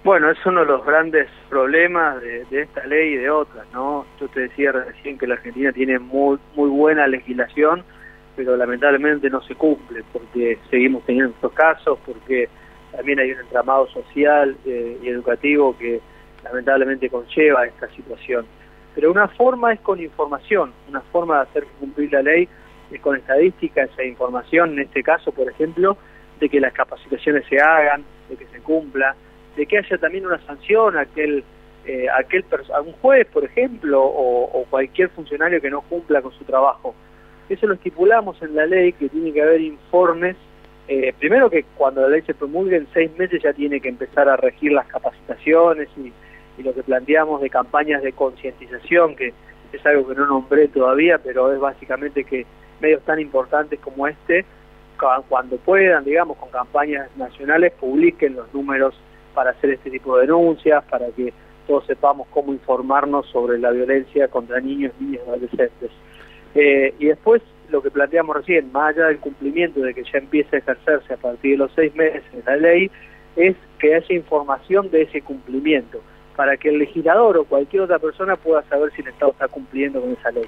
Bueno, 0.02 0.30
es 0.30 0.38
uno 0.46 0.60
de 0.60 0.66
los 0.66 0.84
grandes 0.86 1.28
problemas 1.50 2.22
de, 2.22 2.46
esta 2.50 2.86
ley 2.86 3.12
y 3.12 3.16
de 3.18 3.28
otras, 3.28 3.66
¿no? 3.74 4.06
Yo 4.18 4.28
te 4.28 4.40
decía 4.40 4.72
recién 4.72 5.18
que 5.18 5.26
la 5.26 5.34
Argentina 5.34 5.72
tiene 5.72 5.98
muy, 5.98 6.38
muy 6.54 6.70
buena 6.70 7.06
legislación, 7.06 7.84
pero 8.34 8.56
lamentablemente 8.56 9.28
no 9.28 9.42
se 9.42 9.54
cumple, 9.54 10.02
porque 10.10 10.58
seguimos 10.70 11.04
teniendo 11.04 11.32
estos 11.32 11.52
casos, 11.52 11.98
porque 12.06 12.48
también 12.96 13.20
hay 13.20 13.32
un 13.32 13.40
entramado 13.40 13.88
social 13.88 14.56
eh, 14.64 14.98
y 15.02 15.08
educativo 15.08 15.76
que 15.76 16.00
lamentablemente 16.44 17.10
conlleva 17.10 17.66
esta 17.66 17.86
situación. 17.90 18.46
Pero 18.94 19.10
una 19.10 19.28
forma 19.28 19.74
es 19.74 19.80
con 19.80 20.00
información, 20.00 20.72
una 20.88 21.02
forma 21.02 21.36
de 21.36 21.42
hacer 21.42 21.66
cumplir 21.78 22.10
la 22.10 22.22
ley 22.22 22.48
es 22.90 23.00
con 23.02 23.16
estadísticas 23.16 23.90
e 23.98 24.08
información, 24.08 24.72
en 24.72 24.78
este 24.80 25.02
caso, 25.02 25.30
por 25.30 25.46
ejemplo, 25.46 25.98
de 26.40 26.48
que 26.48 26.58
las 26.58 26.72
capacitaciones 26.72 27.44
se 27.50 27.60
hagan, 27.60 28.02
de 28.30 28.36
que 28.36 28.46
se 28.46 28.60
cumpla, 28.60 29.14
de 29.56 29.66
que 29.66 29.78
haya 29.78 29.98
también 29.98 30.26
una 30.26 30.38
sanción 30.46 30.96
a 30.96 31.02
aquel, 31.02 31.44
eh, 31.86 32.06
aquel 32.08 32.44
a 32.74 32.80
un 32.80 32.92
juez, 32.94 33.26
por 33.28 33.44
ejemplo, 33.44 34.02
o, 34.02 34.64
cualquier 34.70 35.08
funcionario 35.10 35.60
que 35.60 35.70
no 35.70 35.80
cumpla 35.82 36.22
con 36.22 36.32
su 36.32 36.44
trabajo. 36.44 36.94
Eso 37.48 37.66
lo 37.66 37.74
estipulamos 37.74 38.40
en 38.42 38.54
la 38.54 38.66
ley, 38.66 38.92
que 38.92 39.08
tiene 39.08 39.32
que 39.32 39.42
haber 39.42 39.60
informes. 39.60 40.36
Eh, 40.86 41.12
primero 41.18 41.50
que 41.50 41.64
cuando 41.76 42.02
la 42.02 42.08
ley 42.08 42.22
se 42.22 42.34
promulgue 42.34 42.76
en 42.76 42.86
seis 42.92 43.10
meses 43.18 43.42
ya 43.42 43.52
tiene 43.52 43.80
que 43.80 43.88
empezar 43.88 44.28
a 44.28 44.36
regir 44.36 44.72
las 44.72 44.86
capacitaciones 44.86 45.88
y 45.96 46.12
lo 46.62 46.74
que 46.74 46.82
planteamos 46.82 47.40
de 47.40 47.50
campañas 47.50 48.02
de 48.02 48.12
concientización, 48.12 49.16
que 49.16 49.32
es 49.72 49.86
algo 49.86 50.08
que 50.08 50.14
no 50.14 50.26
nombré 50.26 50.68
todavía, 50.68 51.18
pero 51.18 51.52
es 51.52 51.60
básicamente 51.60 52.24
que 52.24 52.46
medios 52.80 53.02
tan 53.02 53.20
importantes 53.20 53.78
como 53.80 54.06
este, 54.06 54.44
cuando 55.28 55.56
puedan, 55.56 56.04
digamos, 56.04 56.36
con 56.36 56.50
campañas 56.50 57.08
nacionales, 57.16 57.72
publiquen 57.72 58.34
los 58.34 58.52
números 58.52 58.94
para 59.34 59.50
hacer 59.50 59.70
este 59.70 59.90
tipo 59.90 60.16
de 60.16 60.22
denuncias, 60.22 60.84
para 60.84 61.06
que 61.08 61.32
todos 61.66 61.86
sepamos 61.86 62.26
cómo 62.30 62.52
informarnos 62.52 63.26
sobre 63.26 63.58
la 63.58 63.70
violencia 63.70 64.28
contra 64.28 64.60
niños, 64.60 64.92
niñas 64.98 65.22
y 65.26 65.28
adolescentes. 65.28 65.90
Eh, 66.54 66.94
y 66.98 67.06
después, 67.06 67.42
lo 67.68 67.82
que 67.82 67.90
planteamos 67.90 68.36
recién, 68.36 68.72
más 68.72 68.94
allá 68.94 69.06
del 69.06 69.18
cumplimiento 69.18 69.80
de 69.80 69.94
que 69.94 70.02
ya 70.02 70.18
empiece 70.18 70.56
a 70.56 70.58
ejercerse 70.58 71.14
a 71.14 71.16
partir 71.16 71.52
de 71.52 71.56
los 71.58 71.72
seis 71.74 71.94
meses 71.94 72.22
la 72.44 72.56
ley, 72.56 72.90
es 73.36 73.54
que 73.78 73.94
haya 73.94 74.14
información 74.14 74.90
de 74.90 75.02
ese 75.02 75.22
cumplimiento. 75.22 76.00
para 76.36 76.56
que 76.56 76.70
el 76.70 76.78
legislador 76.78 77.36
o 77.36 77.44
cualquier 77.44 77.82
otra 77.82 77.98
persona 77.98 78.34
pueda 78.34 78.62
saber 78.62 78.90
si 78.92 79.02
el 79.02 79.08
Estado 79.08 79.32
está 79.32 79.46
cumpliendo 79.46 80.00
con 80.00 80.12
esa 80.12 80.30
ley. 80.30 80.46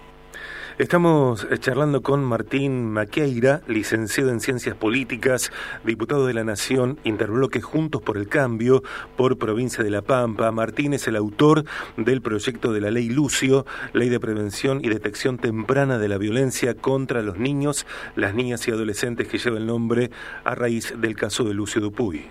Estamos 0.79 1.47
eh, 1.51 1.59
charlando 1.59 2.03
con 2.03 2.25
Martín 2.25 2.91
Maqueira, 2.91 3.61
licenciado 3.67 4.31
en 4.31 4.41
Ciencias 4.41 4.75
Políticas, 4.75 5.53
diputado 5.85 6.27
de 6.27 6.35
la 6.35 6.45
Nación, 6.45 6.99
Interbloque 7.05 7.61
Juntos 7.61 8.01
por 8.01 8.17
el 8.17 8.29
Cambio, 8.29 8.83
por 9.17 9.39
Provincia 9.39 9.85
de 9.85 9.91
La 9.91 10.03
Pampa. 10.03 10.51
Martín 10.51 10.95
es 10.95 11.07
el 11.07 11.17
autor 11.17 11.65
del 11.97 12.23
proyecto 12.23 12.73
de 12.73 12.81
la 12.81 12.91
Ley 12.91 13.11
Lucio, 13.11 13.67
Ley 13.93 14.09
de 14.09 14.19
Prevención 14.19 14.81
y 14.83 14.89
Detección 14.89 15.39
Temprana 15.39 15.99
de 15.99 16.09
la 16.09 16.19
Violencia 16.19 16.75
contra 16.75 17.23
los 17.23 17.39
Niños, 17.39 17.87
las 18.17 18.35
Niñas 18.35 18.67
y 18.67 18.71
Adolescentes 18.71 19.29
que 19.29 19.39
lleva 19.39 19.59
el 19.59 19.67
nombre 19.67 20.11
a 20.45 20.55
raíz 20.55 20.95
del 20.97 21.15
caso 21.17 21.45
de 21.45 21.55
Lucio 21.55 21.81
Dupuy. 21.81 22.31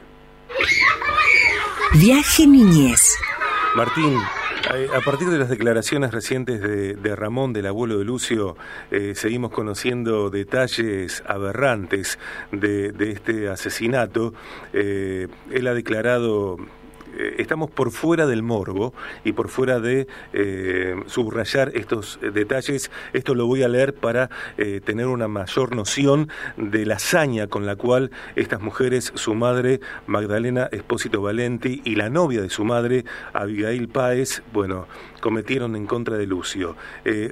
Viaje 1.94 2.48
Niñez. 2.48 3.18
Martín, 3.76 4.18
a 4.72 5.02
partir 5.02 5.30
de 5.30 5.38
las 5.38 5.50
declaraciones 5.50 6.12
recientes 6.12 6.62
de, 6.62 7.16
Ramón, 7.16 7.52
del 7.52 7.66
abuelo 7.68 7.98
de 7.98 8.06
Lucio, 8.06 8.56
eh, 8.90 9.14
seguimos 9.16 9.52
conociendo 9.52 10.30
detalles 10.30 11.24
aberrantes 11.28 12.18
de, 12.52 12.94
este 13.12 13.50
asesinato. 13.50 14.34
Eh, 14.74 15.28
él 15.52 15.68
ha 15.68 15.74
declarado 15.74 16.58
eh, 17.18 17.36
estamos 17.40 17.70
por 17.70 17.92
fuera 17.92 18.26
del 18.26 18.44
morbo 18.44 18.94
y 19.24 19.34
por 19.34 19.50
fuera 19.50 19.80
de 19.80 20.08
eh, 20.34 20.96
subrayar 21.08 21.72
estos 21.76 22.20
detalles. 22.22 22.92
Esto 23.14 23.36
lo 23.36 23.48
voy 23.48 23.64
a 23.64 23.68
leer 23.68 23.94
para 23.94 24.30
eh, 24.58 24.82
tener 24.84 25.08
una 25.08 25.28
mayor 25.28 25.76
noción 25.76 26.30
de 26.58 26.86
la 26.86 26.96
hazaña 26.96 27.48
con 27.48 27.66
la 27.66 27.76
cual 27.76 28.12
estas 28.36 28.62
mujeres, 28.62 29.12
su 29.16 29.36
madre 29.36 29.82
Magdalena 30.08 30.70
Espósito 30.72 31.22
Valenti 31.22 31.82
y 31.84 31.96
la 31.96 32.10
novia 32.10 32.42
de 32.42 32.50
su 32.50 32.64
madre, 32.64 33.06
Abigail 33.34 33.90
Páez, 33.90 34.44
bueno, 34.54 34.88
cometieron 35.20 35.76
en 35.76 35.86
contra 35.86 36.18
de 36.18 36.26
Lucio. 36.26 36.76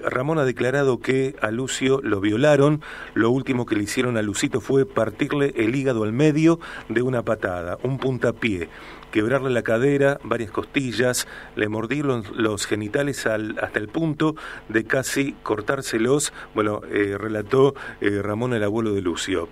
Ramón 0.06 0.40
ha 0.40 0.46
declarado 0.46 1.00
que 1.00 1.36
a 1.42 1.52
Lucio 1.52 2.02
lo 2.04 2.20
violaron, 2.22 2.82
lo 3.14 3.32
último 3.32 3.66
que 3.66 3.76
le 3.76 3.84
hicieron 3.84 4.18
a 4.18 4.22
Lucito 4.22 4.62
fue 4.62 4.86
partirle 4.86 5.54
el 5.56 5.76
hígado 5.76 6.04
al 6.04 6.14
medio 6.14 6.60
de 6.88 7.02
una 7.02 7.24
patada, 7.24 7.78
un 7.84 7.98
puntapié 7.98 8.70
quebrarle 9.12 9.50
la 9.50 9.64
cadera, 9.64 10.18
varias 10.24 10.52
costillas, 10.52 11.28
le 11.56 11.70
mordí 11.70 12.02
los, 12.02 12.66
genitales 12.68 13.26
hasta 13.26 13.80
el 13.80 13.88
punto 13.88 14.36
de 14.68 14.86
casi 14.86 15.34
cortárselos, 15.44 16.34
bueno, 16.54 16.82
eh, 16.92 17.16
relató 17.18 17.74
eh, 18.02 18.22
Ramón 18.22 18.54
el 18.54 18.64
abuelo 18.64 18.94
de 18.94 19.02
Lucio. 19.02 19.50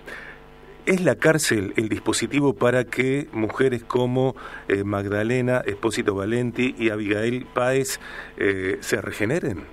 ¿Es 0.86 1.02
la 1.04 1.16
cárcel 1.16 1.74
el 1.76 1.88
dispositivo 1.88 2.54
para 2.54 2.84
que 2.84 3.28
mujeres 3.32 3.84
como 3.84 4.34
eh, 4.68 4.84
Magdalena 4.84 5.62
Espósito 5.66 6.14
Valenti 6.14 6.74
y 6.78 6.88
Abigail 6.90 7.46
Páez 7.52 8.00
se 8.38 9.00
regeneren? 9.02 9.64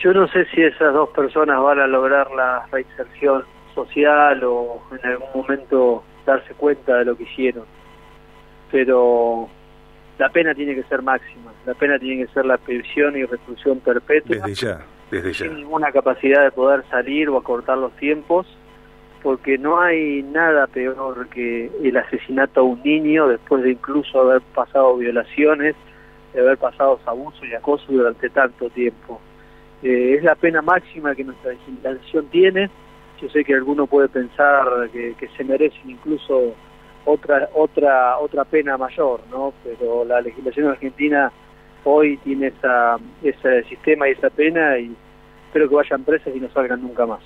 Yo 0.00 0.12
no 0.12 0.26
sé 0.28 0.46
si 0.46 0.62
esas 0.62 0.92
dos 0.92 1.10
personas 1.10 1.62
van 1.62 1.78
a 1.78 1.86
lograr 1.86 2.28
la 2.32 2.66
reinserción 2.72 3.44
social 3.72 4.42
o 4.42 4.82
en 4.90 5.10
algún 5.10 5.28
momento 5.32 6.02
darse 6.26 6.54
cuenta 6.54 6.98
de 6.98 7.04
lo 7.04 7.16
que 7.16 7.22
hicieron 7.22 7.64
pero 8.72 9.48
la 10.18 10.30
pena 10.30 10.54
tiene 10.54 10.74
que 10.74 10.82
ser 10.84 11.02
máxima, 11.02 11.52
la 11.66 11.74
pena 11.74 11.98
tiene 11.98 12.26
que 12.26 12.32
ser 12.32 12.46
la 12.46 12.56
prisión 12.56 13.16
y 13.16 13.24
reclusión 13.24 13.78
perpetua. 13.80 14.36
Desde 14.36 14.54
ya, 14.54 14.80
desde 15.10 15.32
ya. 15.32 15.44
Sin 15.44 15.56
ninguna 15.56 15.92
capacidad 15.92 16.42
de 16.42 16.50
poder 16.50 16.82
salir 16.90 17.28
o 17.28 17.36
acortar 17.36 17.78
los 17.78 17.92
tiempos, 17.96 18.46
porque 19.22 19.58
no 19.58 19.80
hay 19.80 20.22
nada 20.22 20.66
peor 20.66 21.28
que 21.28 21.70
el 21.82 21.96
asesinato 21.96 22.60
a 22.60 22.64
un 22.64 22.82
niño 22.82 23.28
después 23.28 23.62
de 23.62 23.72
incluso 23.72 24.20
haber 24.20 24.40
pasado 24.40 24.96
violaciones, 24.96 25.76
de 26.32 26.40
haber 26.40 26.56
pasado 26.56 26.98
abusos 27.04 27.44
y 27.46 27.54
acoso 27.54 27.84
durante 27.88 28.30
tanto 28.30 28.70
tiempo. 28.70 29.20
Eh, 29.82 30.14
es 30.16 30.24
la 30.24 30.34
pena 30.34 30.62
máxima 30.62 31.14
que 31.14 31.24
nuestra 31.24 31.52
legislación 31.52 32.26
tiene. 32.26 32.70
Yo 33.20 33.28
sé 33.28 33.44
que 33.44 33.54
alguno 33.54 33.86
puede 33.86 34.08
pensar 34.08 34.88
que, 34.92 35.14
que 35.18 35.28
se 35.36 35.44
merecen 35.44 35.90
incluso 35.90 36.54
otra 37.04 37.48
otra 37.54 38.18
otra 38.18 38.44
pena 38.44 38.76
mayor, 38.76 39.20
¿no? 39.30 39.52
Pero 39.64 40.04
la 40.04 40.20
legislación 40.20 40.68
argentina 40.68 41.32
hoy 41.84 42.16
tiene 42.18 42.48
esa, 42.48 42.96
ese 43.22 43.64
sistema 43.64 44.08
y 44.08 44.12
esa 44.12 44.30
pena 44.30 44.78
y 44.78 44.94
espero 45.46 45.68
que 45.68 45.74
vayan 45.74 46.04
presas 46.04 46.34
y 46.34 46.40
no 46.40 46.48
salgan 46.50 46.82
nunca 46.82 47.06
más. 47.06 47.20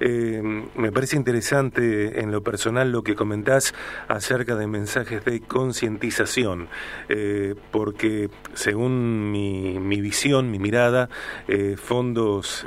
Eh, 0.00 0.42
me 0.76 0.92
parece 0.92 1.16
interesante 1.16 2.20
en 2.20 2.30
lo 2.30 2.42
personal 2.42 2.92
lo 2.92 3.02
que 3.02 3.14
comentás 3.14 3.74
acerca 4.08 4.54
de 4.56 4.66
mensajes 4.66 5.24
de 5.24 5.40
concientización, 5.40 6.68
eh, 7.08 7.54
porque 7.70 8.30
según 8.54 9.30
mi, 9.30 9.78
mi, 9.80 10.00
visión, 10.00 10.50
mi 10.50 10.58
mirada, 10.58 11.08
eh, 11.48 11.76
fondos 11.76 12.66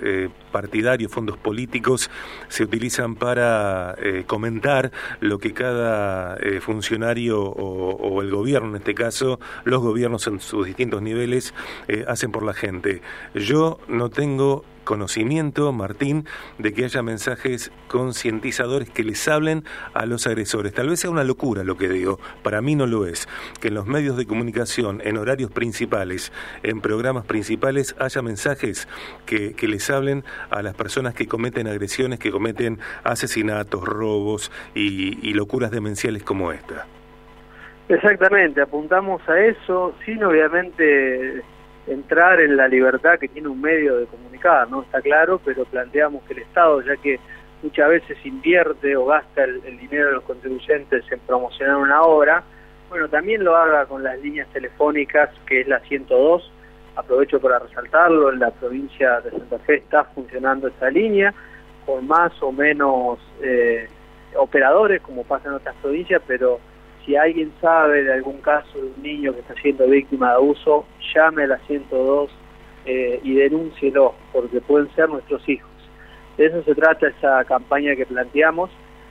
partidarios, 0.51 1.11
fondos 1.11 1.37
políticos 1.37 2.09
se 2.49 2.63
utilizan 2.63 3.15
para 3.15 3.95
comentar 4.27 4.91
lo 5.19 5.39
que 5.39 5.53
cada 5.53 6.37
funcionario 6.59 7.41
o, 7.41 7.95
o, 7.95 8.21
el 8.21 8.31
gobierno, 8.31 8.69
en 8.69 8.75
este 8.77 8.93
caso, 8.93 9.39
los 9.63 9.81
gobiernos 9.81 10.27
en 10.27 10.39
sus 10.39 10.65
distintos 10.65 11.01
niveles, 11.01 11.53
hacen 12.07 12.31
por 12.31 12.43
la 12.43 12.53
gente. 12.53 13.01
Yo 13.33 13.79
no 13.87 14.09
tengo 14.09 14.65
conocimiento, 14.83 15.71
Martín, 15.71 16.25
de 16.57 16.73
que 16.73 16.85
haya 16.85 17.01
mensajes 17.01 17.71
concientizadores 17.87 18.89
que 18.89 19.03
les 19.03 19.27
hablen 19.27 19.63
a 19.93 20.05
los 20.05 20.27
agresores. 20.27 20.73
Tal 20.73 20.89
vez 20.89 20.99
sea 20.99 21.09
una 21.09 21.23
locura 21.23 21.63
lo 21.63 21.77
que 21.77 21.89
digo, 21.89 22.19
para 22.43 22.61
mí 22.61 22.75
no 22.75 22.87
lo 22.87 23.05
es, 23.05 23.27
que 23.59 23.69
en 23.69 23.75
los 23.75 23.85
medios 23.85 24.17
de 24.17 24.25
comunicación, 24.25 25.01
en 25.03 25.17
horarios 25.17 25.51
principales, 25.51 26.31
en 26.63 26.81
programas 26.81 27.25
principales, 27.25 27.95
haya 27.99 28.21
mensajes 28.21 28.87
que, 29.25 29.55
les 29.61 29.89
hablen 29.89 30.25
a 30.49 30.61
las 30.61 30.73
personas 30.73 31.13
que 31.13 31.27
cometen 31.27 31.67
agresiones, 31.67 32.19
que 32.19 32.31
cometen 32.31 32.79
asesinatos, 33.03 33.85
robos 33.85 34.51
y, 34.75 35.17
y 35.27 35.33
locuras 35.33 35.71
demenciales 35.71 36.23
como 36.23 36.51
esta. 36.51 36.87
Exactamente, 37.87 38.61
apuntamos 38.61 39.21
a 39.29 39.39
eso, 39.39 39.95
sin 40.05 40.23
obviamente 40.23 41.41
entrar 41.87 42.39
en 42.39 42.57
la 42.57 42.67
libertad 42.67 43.19
que 43.19 43.27
tiene 43.27 43.47
un 43.47 43.61
medio 43.61 43.97
de 43.97 44.05
¿no? 44.69 44.81
Está 44.81 45.01
claro, 45.01 45.39
pero 45.43 45.65
planteamos 45.65 46.23
que 46.23 46.33
el 46.33 46.39
Estado, 46.39 46.81
ya 46.81 46.95
que 46.97 47.19
muchas 47.63 47.89
veces 47.89 48.17
invierte 48.25 48.95
o 48.95 49.05
gasta 49.05 49.43
el, 49.43 49.61
dinero 49.77 50.07
de 50.07 50.13
los 50.13 50.23
contribuyentes 50.23 51.03
en 51.11 51.19
promocionar 51.19 51.77
una 51.77 52.01
obra, 52.01 52.43
bueno, 52.89 53.07
también 53.07 53.43
lo 53.43 53.55
haga 53.55 53.85
con 53.85 54.03
las 54.03 54.19
líneas 54.19 54.47
telefónicas, 54.49 55.29
que 55.45 55.61
es 55.61 55.67
la 55.67 55.79
102. 55.81 56.51
Aprovecho 56.95 57.39
para 57.39 57.59
resaltarlo, 57.59 58.33
en 58.33 58.39
la 58.39 58.51
provincia 58.51 59.21
de 59.21 59.31
Santa 59.31 59.59
Fe 59.59 59.75
está 59.75 60.03
funcionando 60.05 60.67
esta 60.67 60.89
línea, 60.89 61.33
con 61.85 62.05
más 62.05 62.33
o 62.41 62.51
menos 62.51 63.19
eh, 63.41 63.87
operadores, 64.35 65.01
como 65.01 65.23
pasa 65.23 65.47
en 65.47 65.55
otras 65.55 65.75
provincias, 65.81 66.21
pero 66.27 66.59
si 67.05 67.15
alguien 67.15 67.51
sabe 67.61 68.03
de 68.03 68.13
algún 68.13 68.41
caso 68.41 68.77
de 68.77 68.87
un 68.87 69.01
niño 69.01 69.33
que 69.33 69.39
está 69.39 69.53
siendo 69.55 69.87
víctima 69.87 70.31
de 70.31 70.35
abuso, 70.35 70.85
llame 71.13 71.43
a 71.43 71.47
la 71.47 71.57
102 71.59 72.29
eh, 72.85 73.19
y 73.23 73.35
denúncielo, 73.35 74.15
porque 74.33 74.59
pueden 74.61 74.93
ser 74.95 75.09
nuestros 75.09 75.47
hijos. 75.47 75.69
De 76.37 76.47
eso 76.47 76.63
se 76.63 76.73
trata 76.73 77.07
esa 77.07 77.43
campaña 77.45 77.95
que 77.95 78.05
planteamos, 78.05 78.69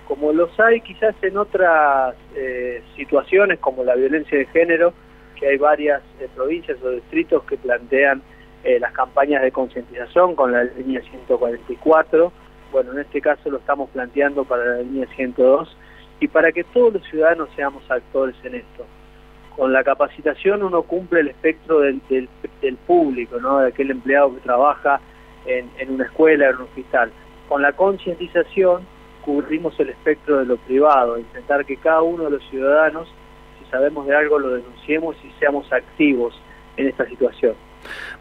como 0.08 0.32
los 0.32 0.58
hay 0.58 0.80
quizás 0.80 1.14
en 1.22 1.36
otras 1.36 2.16
eh, 2.34 2.82
situaciones 2.96 3.60
como 3.60 3.84
la 3.84 3.94
violencia 3.94 4.36
de 4.38 4.46
género, 4.46 4.92
que 5.38 5.46
hay 5.46 5.56
varias 5.56 6.02
eh, 6.20 6.28
provincias 6.34 6.82
o 6.82 6.90
distritos 6.90 7.44
que 7.44 7.56
plantean 7.56 8.22
las 8.62 8.92
campañas 8.92 9.40
de 9.40 9.52
concientización 9.52 10.36
con 10.36 10.52
la 10.52 10.64
línea 10.64 11.00
144. 11.00 12.30
Bueno, 12.72 12.92
en 12.92 12.98
este 12.98 13.22
caso 13.22 13.48
lo 13.48 13.56
estamos 13.56 13.88
planteando 13.88 14.44
para 14.44 14.64
la 14.66 14.82
línea 14.82 15.06
102 15.16 15.74
y 16.20 16.28
para 16.28 16.52
que 16.52 16.64
todos 16.64 16.92
los 16.92 17.02
ciudadanos 17.04 17.48
seamos 17.56 17.90
actores 17.90 18.36
en 18.44 18.56
esto. 18.56 18.84
Con 19.60 19.74
la 19.74 19.84
capacitación 19.84 20.62
uno 20.62 20.84
cumple 20.84 21.20
el 21.20 21.28
espectro 21.28 21.80
del, 21.80 22.00
público, 22.86 23.38
¿no? 23.40 23.58
de 23.58 23.68
aquel 23.68 23.90
empleado 23.90 24.34
que 24.34 24.40
trabaja 24.40 25.02
en, 25.44 25.68
en 25.76 25.92
una 25.92 26.04
escuela, 26.04 26.48
en 26.48 26.56
un 26.56 26.62
hospital. 26.62 27.12
Con 27.46 27.60
la 27.60 27.74
concientización 27.74 28.86
cubrimos 29.22 29.78
el 29.78 29.90
espectro 29.90 30.38
de 30.38 30.46
lo 30.46 30.56
privado, 30.56 31.18
intentar 31.18 31.66
que 31.66 31.76
cada 31.76 32.00
uno 32.00 32.24
de 32.24 32.30
los 32.30 32.42
ciudadanos, 32.48 33.06
si 33.58 33.70
sabemos 33.70 34.06
de 34.06 34.16
algo, 34.16 34.38
lo 34.38 34.48
denunciemos 34.48 35.14
y 35.22 35.30
seamos 35.38 35.70
activos 35.70 36.40
en 36.78 36.88
esta 36.88 37.06
situación. 37.06 37.52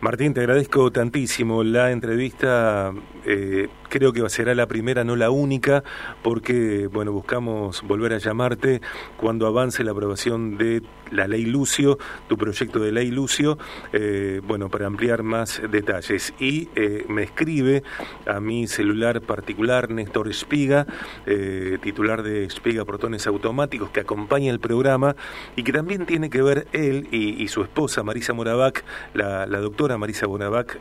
Martín, 0.01 0.33
te 0.33 0.41
agradezco 0.41 0.91
tantísimo 0.91 1.63
la 1.63 1.91
entrevista. 1.91 2.91
Eh, 3.25 3.69
creo 3.89 4.13
que 4.13 4.27
será 4.29 4.55
la 4.55 4.67
primera, 4.67 5.03
no 5.03 5.15
la 5.15 5.29
única, 5.29 5.83
porque, 6.21 6.87
bueno, 6.87 7.11
buscamos 7.11 7.81
volver 7.81 8.13
a 8.13 8.17
llamarte 8.19 8.81
cuando 9.17 9.47
avance 9.47 9.83
la 9.83 9.91
aprobación 9.91 10.57
de 10.57 10.81
la 11.11 11.27
ley 11.27 11.45
Lucio, 11.45 11.97
tu 12.27 12.37
proyecto 12.37 12.79
de 12.79 12.91
ley 12.91 13.11
Lucio, 13.11 13.57
eh, 13.93 14.41
bueno, 14.45 14.69
para 14.69 14.87
ampliar 14.87 15.23
más 15.23 15.61
detalles. 15.69 16.33
Y 16.39 16.69
eh, 16.75 17.05
me 17.09 17.23
escribe 17.23 17.83
a 18.25 18.39
mi 18.39 18.67
celular 18.67 19.21
particular 19.21 19.89
Néstor 19.89 20.29
Espiga, 20.29 20.85
eh, 21.25 21.77
titular 21.81 22.23
de 22.23 22.45
Espiga 22.45 22.85
Protones 22.85 23.27
Automáticos, 23.27 23.89
que 23.89 24.01
acompaña 24.01 24.51
el 24.51 24.59
programa 24.59 25.15
y 25.55 25.63
que 25.63 25.71
también 25.71 26.05
tiene 26.05 26.29
que 26.29 26.41
ver 26.41 26.67
él 26.73 27.07
y, 27.11 27.47
su 27.49 27.63
esposa 27.63 28.03
Marisa 28.03 28.33
Morabac, 28.33 28.83
la, 29.15 29.47
doctora 29.47 29.97
Marisa 29.97 30.27
Morabac, 30.27 30.79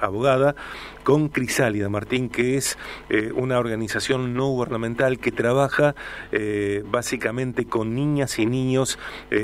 abogada, 0.00 0.56
con 1.04 1.28
Crisálida 1.28 1.88
Martín, 1.88 2.28
que 2.28 2.47
es 2.56 2.78
una 3.34 3.58
organización 3.58 4.34
no 4.34 4.48
gubernamental 4.48 5.18
que 5.18 5.32
trabaja 5.32 5.94
básicamente 6.84 7.66
con 7.66 7.94
niñas 7.94 8.38
y 8.38 8.46
niños 8.46 8.98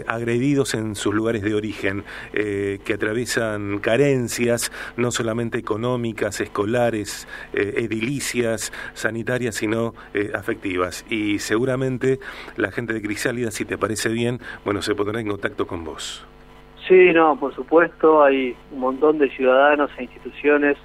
agredidos 0.06 0.74
en 0.74 0.94
sus 0.94 1.14
lugares 1.14 1.42
de 1.42 1.54
origen, 1.54 2.04
eh, 2.32 2.78
que 2.84 2.94
atraviesan 2.94 3.78
carencias 3.78 4.72
no 4.96 5.10
solamente 5.10 5.58
económicas, 5.58 6.40
escolares, 6.40 7.28
eh, 7.52 7.74
edilicias, 7.78 8.72
sanitarias, 8.94 9.56
sino 9.56 9.94
eh, 10.12 10.30
afectivas. 10.34 11.04
Y 11.10 11.38
seguramente 11.38 12.18
la 12.56 12.70
gente 12.70 12.92
de 12.94 13.02
Crisálida, 13.02 13.50
si 13.50 13.64
te 13.64 13.78
parece 13.78 14.08
bien, 14.08 14.40
bueno, 14.64 14.82
se 14.82 14.94
pondrá 14.94 15.20
en 15.20 15.28
contacto 15.28 15.66
con 15.66 15.84
vos. 15.84 16.26
Sí, 16.88 17.12
no, 17.14 17.38
por 17.38 17.54
supuesto, 17.54 18.22
hay 18.22 18.54
un 18.70 18.80
montón 18.80 19.18
de 19.18 19.30
ciudadanos 19.30 19.90
e 19.96 20.02
instituciones 20.02 20.76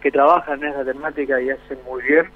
que 0.00 0.10
trabajan 0.10 0.62
en 0.62 0.70
esa 0.70 0.84
temática 0.84 1.40
y 1.40 1.50
hacen 1.50 1.78
muy 1.84 2.02
bien. 2.02 2.26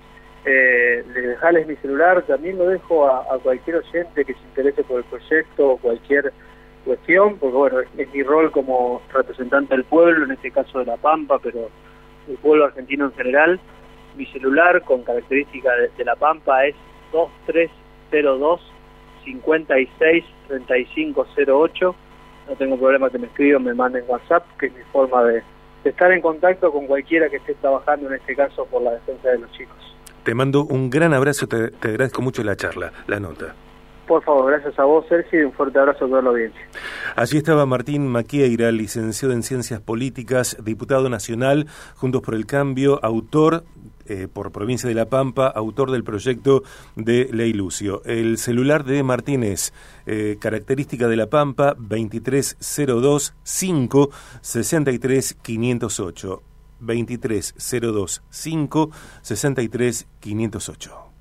Eh, 0.44 1.04
dejarles 1.14 1.68
mi 1.68 1.76
celular, 1.76 2.22
también 2.22 2.58
lo 2.58 2.66
dejo 2.66 3.06
a, 3.06 3.38
cualquier 3.42 3.76
oyente 3.76 4.24
que 4.24 4.34
se 4.34 4.40
interese 4.40 4.82
por 4.82 4.98
el 4.98 5.04
proyecto 5.04 5.70
o 5.70 5.76
cualquier 5.78 6.32
cuestión, 6.84 7.38
porque 7.38 7.56
bueno, 7.56 7.80
es, 7.80 8.12
mi 8.12 8.22
rol 8.24 8.50
como 8.50 9.00
representante 9.12 9.76
del 9.76 9.84
pueblo, 9.84 10.24
en 10.24 10.32
este 10.32 10.50
caso 10.50 10.80
de 10.80 10.86
La 10.86 10.96
Pampa, 10.96 11.38
pero 11.38 11.70
del 12.26 12.36
pueblo 12.38 12.64
argentino 12.64 13.06
en 13.06 13.12
general. 13.12 13.60
Mi 14.16 14.26
celular 14.26 14.82
con 14.82 15.04
característica 15.04 15.70
de, 15.96 16.04
La 16.04 16.16
Pampa 16.16 16.66
es 16.66 16.74
2302 17.12 18.60
56 19.24 20.24
3508. 20.48 21.94
No 22.48 22.56
tengo 22.56 22.76
problema 22.76 23.10
que 23.10 23.18
me 23.18 23.28
escriban, 23.28 23.62
me 23.62 23.74
manden 23.74 24.04
WhatsApp, 24.08 24.44
que 24.58 24.66
es 24.66 24.74
mi 24.74 24.82
forma 24.92 25.22
de 25.22 25.42
estar 25.90 26.12
en 26.12 26.20
contacto 26.20 26.70
con 26.72 26.86
cualquiera 26.86 27.28
que 27.28 27.36
esté 27.36 27.54
trabajando, 27.54 28.08
en 28.08 28.14
este 28.14 28.34
caso, 28.34 28.66
por 28.66 28.82
la 28.82 28.92
defensa 28.92 29.30
de 29.30 29.38
los 29.38 29.52
chicos. 29.52 29.76
Te 30.22 30.34
mando 30.34 30.64
un 30.64 30.88
gran 30.88 31.12
abrazo, 31.12 31.48
te, 31.48 31.72
agradezco 31.80 32.22
mucho 32.22 32.44
la 32.44 32.54
charla, 32.56 32.92
la 33.06 33.18
nota. 33.18 33.54
Por 34.06 34.22
favor, 34.24 34.50
gracias 34.50 34.78
a 34.78 34.84
vos, 34.84 35.06
Sergio, 35.08 35.40
y 35.40 35.44
un 35.44 35.52
fuerte 35.52 35.78
abrazo 35.78 36.04
a 36.04 36.08
toda 36.08 36.22
la 36.22 36.30
audiencia. 36.30 36.60
Allí 37.16 37.38
estaba 37.38 37.66
Martín 37.66 38.08
Maquieira, 38.08 38.70
licenciado 38.72 39.32
en 39.32 39.42
Ciencias 39.42 39.80
Políticas, 39.80 40.56
diputado 40.62 41.08
nacional, 41.08 41.66
Juntos 41.96 42.22
por 42.22 42.34
el 42.34 42.46
Cambio, 42.46 42.98
autor 43.02 43.64
eh, 44.06 44.26
por 44.32 44.50
Provincia 44.50 44.88
de 44.88 44.94
La 44.94 45.06
Pampa, 45.06 45.46
autor 45.46 45.92
del 45.92 46.02
proyecto 46.02 46.62
de 46.96 47.28
Ley 47.32 47.52
Lucio. 47.52 48.02
El 48.04 48.38
celular 48.38 48.84
de 48.84 49.02
Martín 49.04 49.44
es 49.44 49.72
eh, 50.06 50.36
característica 50.40 51.06
de 51.06 51.16
La 51.16 51.28
Pampa 51.28 51.74
2302 51.78 53.34
5 53.42 54.10
63 54.40 55.34
508. 55.40 56.42
23 56.80 57.54
02 57.80 58.22
5 58.28 58.90
63 59.22 60.06
508. 60.20 61.11